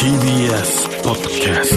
[0.00, 1.76] TBS ポッドキャス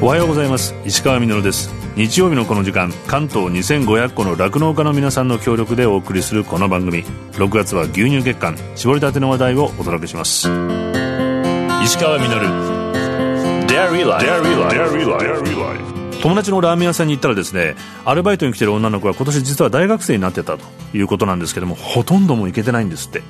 [0.00, 0.74] トおはようございます。
[0.84, 1.72] 石川みのるです。
[1.96, 7.04] 日曜日のこの時間関東2500個の酪農家の皆さんの協力でお送りするこの番組。
[7.04, 10.50] 6月は牛乳月間絞りたての話題をお届けします。
[11.82, 12.81] 石川みのる
[16.22, 17.74] 友達のラーメン屋さんに行ったらですね
[18.04, 20.64] アルバイトに来てる女の子は今年実は大学生になってたと
[20.94, 23.22] いうことなんですけどもほとんども行けてないんですって。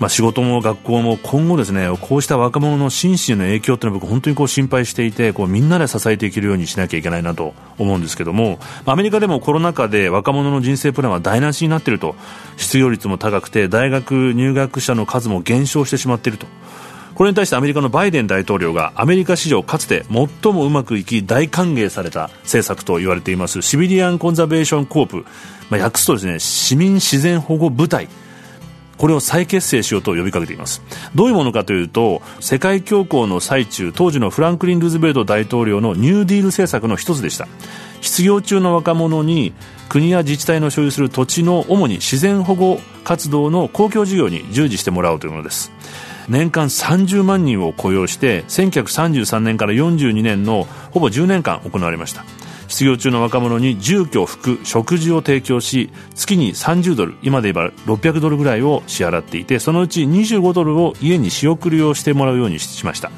[0.00, 12.16] まあ、仕事も学校も今後ですねこうした若者の心身への影響というのは僕本当にこう心配していてこうみんなで支えていけるようにしなきゃいけないなと思うんですけどもアメリカでもコロナ禍で若者の人生プランは台無しになっていると
[12.56, 16.46] 失業率も高くて大学入学者の数も減少してしまっていると
[17.14, 25.24] これに対してアメリカのバイデン大統領がアメリカ史上かつて最もうまくいき大歓迎された政策と言われていますシビリアン・コンザベーション・コープ、
[25.70, 28.08] まあ、訳すとですね市民自然保護部隊。
[28.96, 30.80] これを再結成しようと呼びかけています。
[31.16, 37.48] どういうものかというと世界恐慌の最中当時のフランクリン・ルーズベルト大統領のニューディール政策の一つでした。
[38.00, 39.52] 失業中の若者に
[39.88, 45.72] 国や自治体の所有する土地の主に自然保護活動の公共事業に従事してもらおうというものです。
[46.28, 52.24] 年間30万人を雇用して1933年から42年のほぼ10年間行われました。
[52.68, 63.10] 失業中の若者に住居服食事を提供し月に30ドル今で言えば600ドルぐらいを支払っていてそのうち25ドルを家に仕送りをしてもらうようにしました。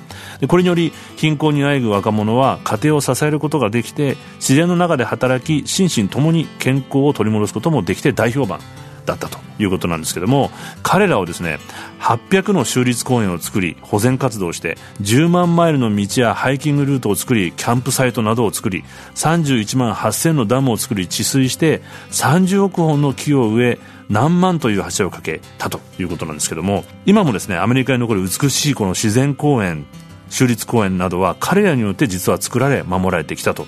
[0.48, 8.60] これにより貧困にあえぐ若者は家庭を支えることができて自然の中で働き心身ともに健康を取り戻すこともできて大評判。
[9.06, 10.50] だったということなんですけども
[10.82, 11.58] 彼らをですね
[12.00, 18.84] 800の州立公園を作り保全活動をして10万マイルの道やハイキングルートを作りキャンプサイトなどを作り
[19.14, 29.86] 31万8000のダムを作り治水して30億本の木を植え何万という橋を架けたということなんですけども今もですねアメリカに残る美しいこの自然公園
[30.28, 33.66] 州立公園などは彼らによって実は作られ守られてきたと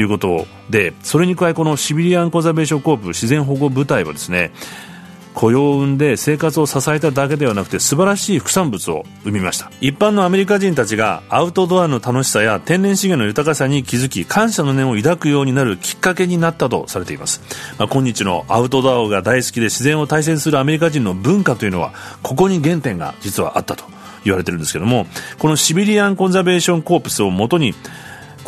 [0.00, 4.52] いうことでそれに加えこのシビリアン・コンザベーションコープ自然保護部隊はですね
[5.38, 9.70] 雇用を生んで生活を支えただけではなくて素晴らしい副産物を生みました。
[9.80, 17.40] 一般のアメリカ人たちがアウトドアの楽しさや天然資源の豊かさに気づき感謝の念を抱くようになるきっかけになったとされています、
[17.78, 21.92] まあ、今日のアウトドアが大好きで自然を大切にするアメリカ人の文化というのは
[22.24, 23.84] ここに原点が実はあったと
[24.24, 25.06] 言われているんですけども
[25.38, 27.74] このシビリアン・コンザベーション・コープスをもとに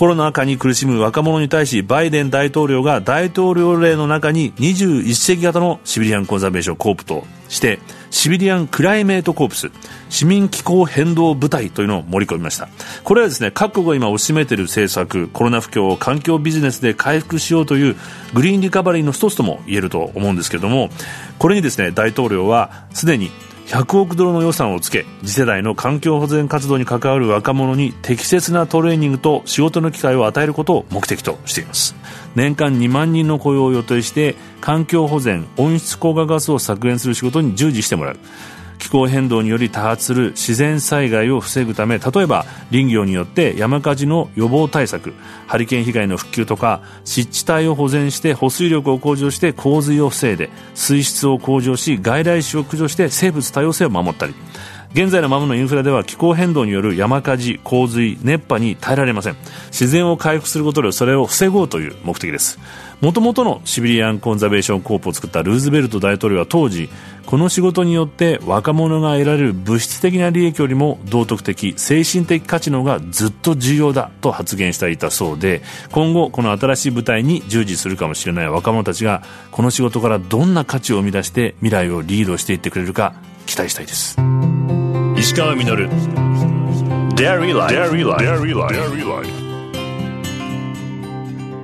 [0.00, 7.80] コロナ禍に苦しむ若者に対しバイデン大統領が大統領令の中に21世紀型のシビリアンコンザベーションコープとして
[8.10, 9.70] シビリアンクライメートコープス
[10.08, 12.70] 市民気候変動部隊というのを盛り込みました。
[13.04, 17.96] これはですね各国が今推しめている政策コロナ不況を環境ビジネスで回復しようという
[18.32, 20.88] グリーンリカバリーの一つとも言えると思うんですけれども
[21.38, 23.30] これにですね大統領はすでに
[23.70, 31.94] 100億ドルの予算をつけ次世代の環境保全活動に関わる若者に適切なトレーニングと仕事の機会を与えることを目的としています。
[32.34, 38.18] 年間2万人の雇用を予定して環境保全温室効果ガスを削減する仕事に従事してもらう。
[38.80, 45.14] 気候変動により多発する自然災害を防ぐため例えば林業によって山火事の予防対策
[45.46, 54.34] ハリケーン被害の復旧とか湿地帯を保全して保水力を向上して洪水を防いで水質を向上し外来種を駆除して生物多様性を守ったり
[54.92, 59.36] 現在のままのインフラでは気候変動による山火事洪水熱波に耐えられません。
[59.66, 62.58] 自然を回復することでそれを防ごうという目的です。
[63.00, 66.90] もともとのシビリアンコンザベーションコープを作ったルーズベルト大統領は当時
[67.24, 75.62] この仕事によって若者が得られる物質的な利益よりも道徳的精神的価値の方がずっと重要だと発言していたそうで
[75.92, 83.14] 今後この新しい舞台に従事するかもしれない若者たちがこの仕事からどんな価値を生み出して未来をリードしていってくれるか
[83.46, 84.29] 期待したいです。
[85.19, 85.89] 石川稔
[87.15, 89.48] Dairy Life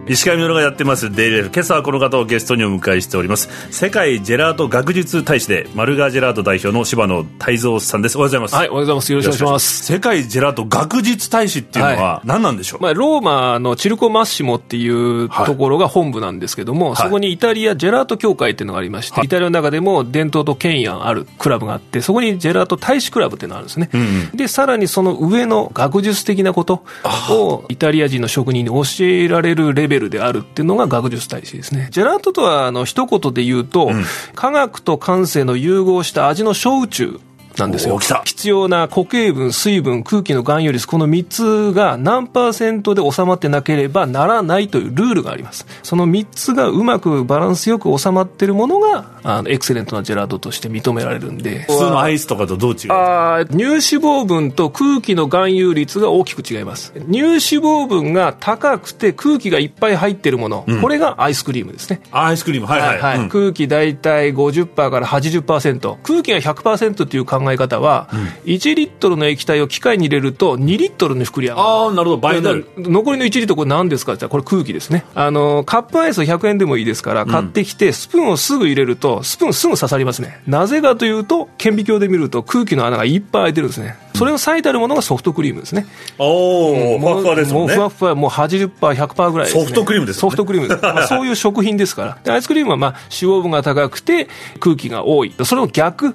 [0.09, 1.50] 石上稔がやってますデイリーライフ。
[1.53, 3.49] 今朝はこの方をゲストにお迎えしております。
[3.73, 8.17] 世界ジェラート学術大使でマルガージェラート代表の柴野泰造さんです。
[8.17, 8.55] おはようございます。
[8.55, 9.12] はいおはようございます。
[9.12, 9.85] よろしくお願いします。
[9.85, 24.05] 世界ジェラート学術大使っていうのは何なんでしょう、まあ、ローマのチルコ・マッシモっていうところが本部なんですけども、はい、そこにイタリアジェラート協会っていうのがありまして、はい、イタリアの中でも伝統と権威あるクラブがあってそこにジェラート大使クラブっていうのがあるんですね、うんう
[24.35, 26.85] ん、でさらにその上の学術的なこと
[27.31, 31.88] をイタリア人の職人に教えられるレベルであるっていうのが学術大使ですね。
[31.90, 34.04] ジェラートとは、あの、一言で言うと、うん、
[34.34, 37.20] 科学と感性の融合した味の小宇宙
[37.58, 37.99] なんですよ。
[37.99, 45.67] 必要な固形分、水分、空気の含有率、この3つが何パーセントで収まってなければならないというルールがあります。
[45.82, 51.62] その3つがうまくバランスよく収まっているものが、あの、エクセレントなジェラートとして認められるんで。
[51.62, 56.93] 普通のアイスとかとどう違うあー乳脂肪分と空気の含有率が大きく違います。
[57.11, 62.00] 乳脂肪分が高くて空気がいっぱい入ってるもの、これがアイスクリームですね。
[62.11, 62.67] アイスクリーム。
[62.67, 63.29] はいはい、はいうん。
[63.29, 68.08] 空気大体50%から80%空気が100%っていう考え方は、
[68.44, 71.62] 1リットルの液体を機械に入れると2リットルに膨れ上が。
[71.62, 72.16] るああなるほど。
[72.19, 72.69] 倍になる。
[72.76, 74.14] 残りの1リットルこれ何ですか？
[74.14, 75.04] って言ったらこれ空気ですね。
[75.14, 80.40] あのカップアイス100円でもいいですから買ってきてスプーンをすぐ入れるとスプーンすぐ刺さりますね。
[80.48, 83.96] なぜかというと顕微鏡で見ると空気の穴がいっぱい開いてるんですね。
[84.14, 85.87] それを最たるものがソフトクリームですね。
[86.19, 87.75] おおふわふわですもんね。
[87.75, 90.31] うふわふわもう80%、100%ぐらいね、ソフトクリームですね。
[90.31, 90.81] フトクリームです。
[90.82, 92.19] まあ、そういう食品ですから。
[92.25, 94.28] でアイスクリームはまあ脂肪分が高くて
[94.60, 95.34] 空気が多い。
[95.44, 96.14] それの逆。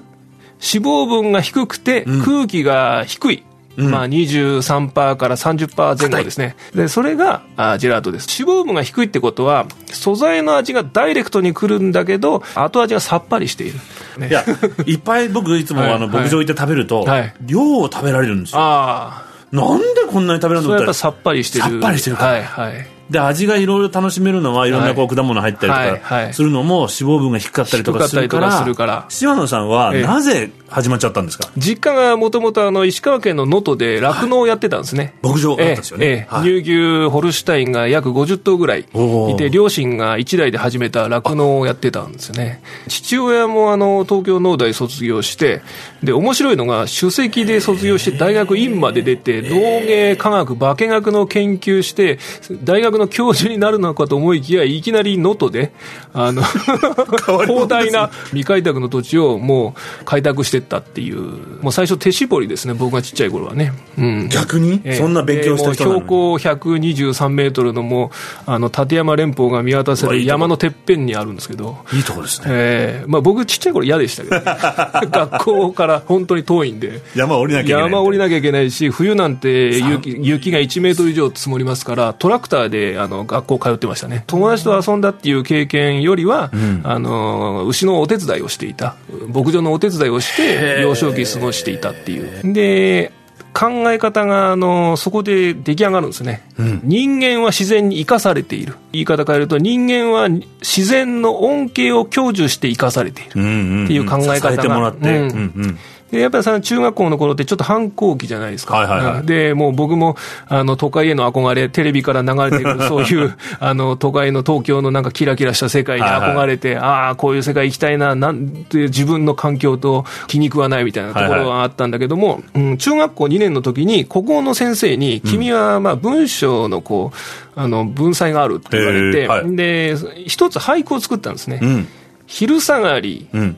[0.62, 3.44] 脂肪分が低くて空気が低い。
[3.74, 6.56] まあ23%から30%前後ですね。
[6.74, 8.42] で、それがあジェラートです。
[8.42, 13.78] 脂肪分が低いってことは、素材の味がダイレクトに来るんだけど、後味がさっぱりしている。
[14.18, 14.44] ねいや
[14.86, 21.64] いっぱい僕いつもはいあの牧場行って食べると、はい量を食べられるんですよあなんでこんなに食べられるあ、のそれはやっぱさっぱりしてる。
[21.64, 22.86] さっぱりしてるからはいはい。
[23.12, 24.70] で味がいろいろ楽しめるのはい。
[24.70, 26.26] ろんなこうはい果物入ったりとはいはい。
[26.28, 30.02] かするのも脂肪分が低かったりとかするから島野さんはええ。
[30.02, 31.50] なぜ始まっちゃったんですか？
[31.58, 35.14] 実家がもともとあの石川県の能登で酪農をやってたんですね。
[35.22, 36.34] 牧場があったんですよね、ええええ。
[36.34, 36.72] はい乳
[37.04, 38.80] 牛ホルシュタインが約50頭ぐらい。
[38.80, 42.62] いて、両親が一代で始めた酪農をやってたんですよね。
[42.88, 45.60] 父親もあの東京農大卒業して、
[46.02, 52.18] で、面白いのが、首席で卒業して大学院まで出て、農芸科学、化学の研究して、
[52.64, 55.72] 大学の教授になるのかと思いきや、いきなり能登で、
[56.12, 63.72] あの、広大な未開拓の土地をもう開拓していったっていう、もう最初手絞りですね、僕がちっちゃい頃はね。
[63.98, 64.28] うん。
[64.28, 64.80] 逆に？
[64.84, 64.94] ええ。
[64.94, 68.10] そんな勉強した人なの標高123メートルのもう、
[68.46, 72.46] あの、立山連峰が見渡せる山のてっぺんにあるんですけど、いいとこですね。
[72.50, 74.42] ええまあ僕ちっちゃい頃嫌でしたけど、ね、
[75.10, 77.00] 学校から本当に遠いんで。
[77.14, 84.24] 山降りなきゃいけない山降りなきゃいけないし、冬なんて雪雪が1メートル以上積もりますから、トラクターであの学校通ってましたね。
[84.26, 86.50] 友達と遊んだっていう経験よりは、
[86.84, 88.96] あの、牛のお手伝いをしていた。
[89.28, 92.52] 牧場のお手伝いをして、幼少期過ごしていたっていう。
[92.52, 93.12] で、
[93.54, 96.42] 考え方があのそこで出来上がるんですね、
[96.82, 98.76] 人間は自然に生かされている。
[98.92, 103.84] 言い方変えると人間は自然の恩恵を享受して生かされている、うんうんうん。
[103.84, 104.52] っていう考え方が。
[104.52, 105.28] 支えてもらって、うん。
[105.28, 105.74] うんうん。
[105.74, 105.80] で
[106.20, 108.76] やっぱりその中学校の頃ってちょっと反抗期じゃないですか。
[108.76, 109.20] はいはいはい。
[109.20, 109.26] うん。
[109.26, 110.16] で、もう僕も、
[110.46, 127.16] あの、都会への憧れ、テレビから流れてくる、 そういう、あの、都会の東京のなんかキラキラした世界に憧れて、ああ、こういう世界行きたいな、なんて自分の環境と気に食わないみたいなところはあったんだけども、うん中学校2年の時に、国語の先生に、君は、まあ、文章のこう、
[127.54, 129.56] あの、文才があるって言われて、はい。
[129.56, 131.58] で、一つ俳句を作ったんですね。
[131.62, 131.88] うん。
[132.26, 133.56] 昼下がり、うん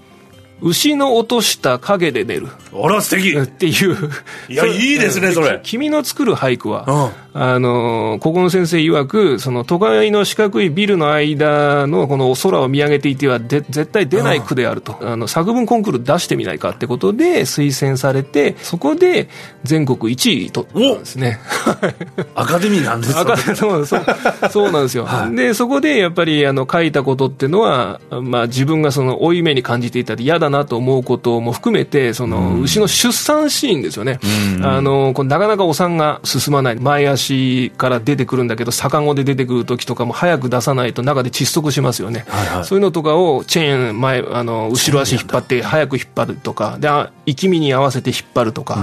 [0.60, 2.48] 牛の落とした影で寝る。
[2.72, 4.10] あら素敵っていう。
[4.48, 14.96] いやいいですねそれき君の作る俳句は、あの、ここの先生曰く、その都会の四角いビルの間のこの空を見上げていてはで絶対出ない句であると。
[15.02, 19.28] あの、作文コンクール出してみないかってことで推薦されて、そこで
[19.64, 21.40] 全国1位取ったんですね。
[22.34, 23.20] アカデミーなんですよ。
[23.34, 24.04] 赤そうそう
[24.50, 34.20] そうなんですよ、でそこでやっぱりあの書いたことっていうのは、まあ、自分がその負い目に感じていたり嫌だなと思うことも含めてその牛の出産シーンですよね、
[34.62, 36.76] あのなかなかお産が進まない。
[36.76, 37.23] 前足
[37.76, 42.64] から出てくるんだけど逆子で出てくる時とかも早く出さないと中で窒息しますよね、はいはい。
[42.64, 46.78] そういうのとかをチェーン前あの後ろ足引っ張って早く引っ張るとか
[47.26, 48.76] 生き身に合わせて引っ張るとか、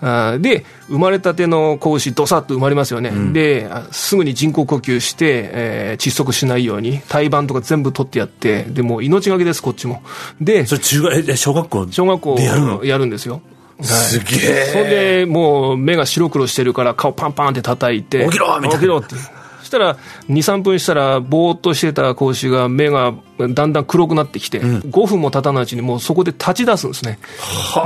[0.00, 10.02] あーで生まれたての子牛どさっと生まれますよね、であすぐに人工呼吸して、えー窒息しないように胎盤とか全部取ってやってでもう命がけですこっちも。
[10.40, 12.84] でそれ中学え小学校小学校でやるの？
[12.84, 13.40] やるんですよ
[13.82, 18.24] すげそれえでもう目が白黒してるから顔パンパンって叩いて。
[18.24, 18.70] 起きろみたいな。
[18.70, 19.14] 起きろって。
[19.60, 19.96] そしたら
[20.28, 27.18] 23分したらぼーっとしてた子牛が目がだんだん黒くなってきて、5分も経たないうちにもうそこで立ち出すんですね。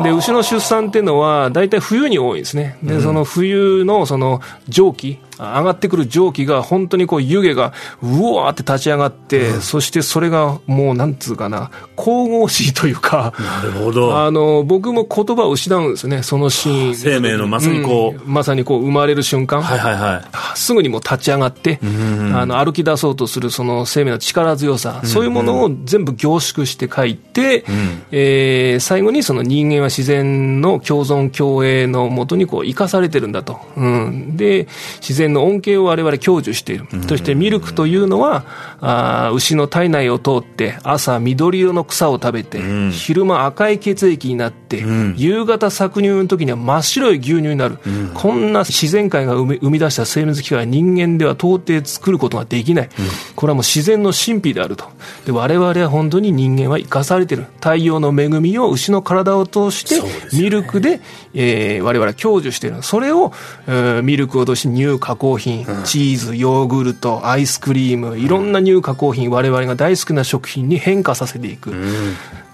[0.02, 2.78] で牛の出産っていうのは大体冬に多いんですね。
[2.82, 14.18] で、その冬のその蒸気上がってくる蒸気が本当にこう湯気がうわーって立ち上がって、そしてそれがもうなんつうかな神々しいというかなるほど。
[14.18, 16.94] あの僕も言葉を失うんですよね、そのシーン。
[16.94, 18.20] 生命のまさにこう。
[18.22, 18.32] うん。
[18.32, 20.58] まさにこう生まれる瞬間、はいはいはい。
[20.58, 34.68] すぐにもう立ち上がって、あの歩き出そうとするその生命の力強さ、そういうもものを全部凝縮して書いて、うん、えー、最後にその人間は自然の共存共栄のもとにこう生かされてるんだと、うん、で
[35.00, 38.44] 自然の恩恵を我々享受している、うん、そしてミルクというのは
[38.80, 44.82] あ牛の体内を通って朝緑色の草を食べて、うん、昼間赤い血液になって、
[45.16, 47.78] 夕方搾乳の時には真っ白い牛乳になる、
[48.14, 52.88] こんな自然界が生み出した生物機械は人間では到底作ることができない、
[53.36, 54.86] これはもう自然の神秘であると。
[55.26, 57.46] で我々は本当に人間は生かされている。
[57.56, 60.00] 太陽の恵みを牛の体を通して
[60.32, 61.00] ミルクで、
[61.34, 62.82] えー、我々は享受している。
[62.82, 63.32] それを、
[63.66, 71.70] えー、ミルクを通して乳加工品、チーズヨーグルトアイスクリームいろんな乳加工品我々が大好きな食品に変化させていく、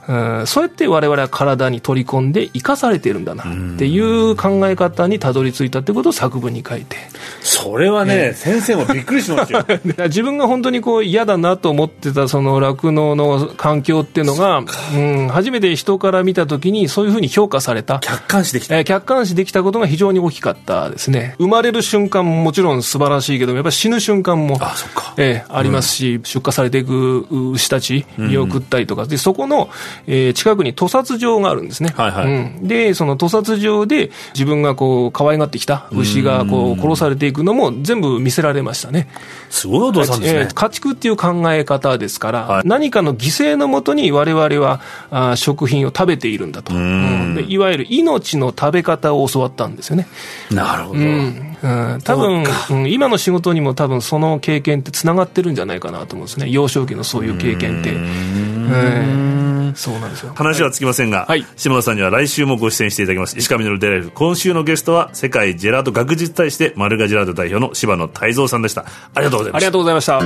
[0.08, 6.96] うん、そうやって我々は体に取り込んで生かされているんだなっていう考え方にたどり着いたってことを作文に書いて。
[7.40, 9.64] それはね、えー、先生もびっくりしますよ。
[10.06, 14.62] 自分が本当にこう嫌だなと思ってたその酪農の環境っていうのが
[14.94, 17.98] うん、初めて人から見たときにそういうふうに評価された。
[17.98, 21.34] 客観視できた、えー、客観視できたことが非常に大きかったですね。
[21.38, 29.68] 生まれる瞬間ももちろん素晴らしいけどやっぱり死ぬ瞬間もあそか、えー、ありますし、うん、出荷されていく牛たち見送ったりとかでそこの
[30.06, 31.90] えー、近くに屠殺場があるんですね。
[31.96, 32.26] はいはい。
[32.26, 32.28] う
[32.64, 39.08] ん、で、その屠殺場で自分がこう、可愛がってきた牛がこう、殺されていくのも全部見せられましたね。
[39.50, 40.40] すごいお父さんですね。
[40.40, 44.80] えー、家畜っていう考え方ですから、はい、何かの犠牲のもとに我々は
[45.10, 46.74] あ食品を食べているんだと。
[46.74, 50.06] うん、でいわゆる命の食べ方を教わったんですよね。
[50.50, 51.00] なるほど。
[51.00, 56.48] うんうん、多分、うん、今の仕事にも多分その経験ってつながってるんじゃないかなと思うんですね。
[56.50, 57.92] 幼少期のそういう経験って。
[57.92, 60.32] うんそうなんですよ。
[60.34, 63.38] 話はつきませんが、はい、島田さんには来週もご出演していただきます。
[63.38, 64.10] 石川稔デライフ。
[64.10, 68.86] 今週のゲストは、世界ジェラート学術大使で、マルガジェラート代表の柴野泰造さんでした。
[69.14, 69.56] ありがとうございました。
[69.56, 70.18] ありがとうございました。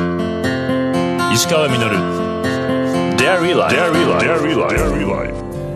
[1.34, 2.40] 石川稔
[3.16, 3.76] Dairy Life.
[3.76, 5.69] Dairy Life.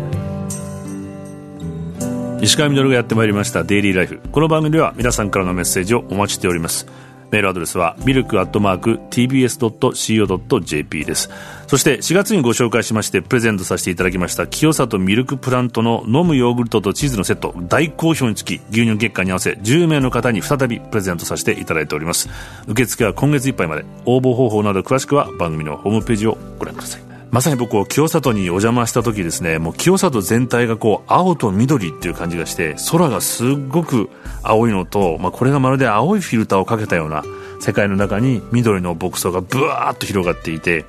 [2.44, 6.86] 石川稔がやってまいりましたデイリーライフこの番組では皆さんからのメッセージをお待ちしております。
[7.30, 11.30] メールアドレスはミルクアットマーク TBS.CO.JP です。
[11.66, 17.54] そして4月にご紹介しましてプレゼントさせていただきました清里ミルクプラントの飲むヨーグルトとチーズのセット。
[17.62, 22.28] 大好評につき牛乳月間に合わせ10名の方に再びプレゼントさせていただいております。
[22.68, 23.86] 受付は今月いっぱいまで。
[24.04, 27.13] 応募方法など詳しくは番組のホームページをご覧ください。
[27.34, 34.08] まさに僕は清里にお邪魔した時ですねもう清里全体がこう青と緑っていう感じがして空がすっごく
[34.44, 37.24] 青いのと、まあ、これがまるで青いフィルターをかけたような
[37.60, 40.84] 世界の中に緑の牧草がブワーッと広がっていて、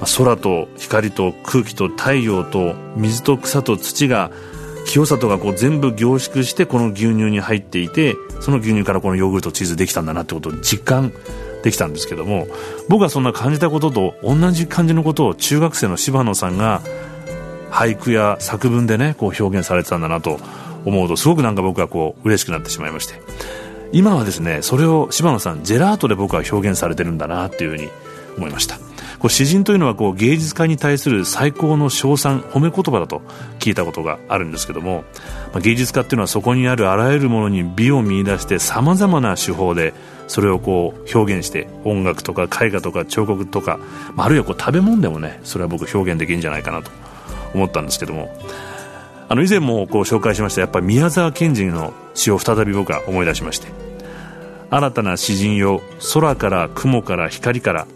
[0.00, 4.32] まあ、空と光と空気と太陽と水と草と土が
[4.86, 11.12] 清里がこう全部凝縮してこの牛乳に入っていてその牛乳からこのヨーグルトチーズできたんだなってことを実感
[11.62, 12.46] できたんですけども
[12.88, 16.82] 僕はそんな感じたことと同じ感じのことを中学生の柴野さんが
[17.70, 20.38] 俳句や作文でねこう表現されてたんだなと
[20.84, 23.14] 思うとすごくなんか僕はこう嬉しくなってしまいまして。
[23.92, 27.88] 今はですねそれを柴野さんジェラートで僕は表現されてるんだなっていうふうに
[28.38, 28.91] 思いました。
[29.22, 33.22] こう詩人というのはこう芸術家に対する最高の称賛褒め言葉だと
[33.60, 35.04] 聞いたことがあるんですけども、
[35.52, 39.94] まあ、芸術家っていうのはそこにあるあらゆるものに美を見出してさまざまな手法で
[40.26, 43.78] それをこう表現して音楽とか絵画とか彫刻とか、
[44.16, 46.90] まあ、あるいはこう食べ物でもねそれは僕表現できるんじゃないかなと
[47.54, 48.36] 思ったんですけども
[49.28, 53.68] あの以前もこう紹介しましたやっぱり宮沢賢治の詩を再び僕は思い出しまして
[54.70, 55.80] 新たな詩人よ
[56.12, 57.86] 空から雲から光から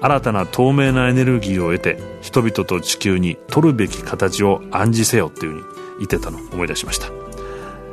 [0.00, 5.64] 新たな透明なエネルギーを得て人々と地球に取るべき形を暗示せよっていうふうに
[5.98, 7.08] 言ってたのを思い出しました。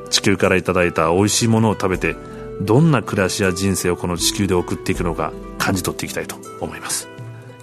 [0.10, 2.16] 地球からいただいた美味しいものを食べて
[2.62, 7.10] どんな暮らしや人生をこの地球で送っていくのか感じ取っていきたいと思います。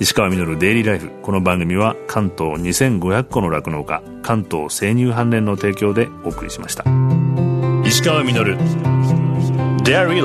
[0.01, 1.11] 石川稔デイリーライフ。
[1.23, 6.85] この番組は関東2500個の酪農家関東生乳関連の提供でお送りしました。
[7.87, 8.59] 石川稔。
[9.85, 10.21] Dairy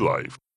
[0.00, 0.51] Life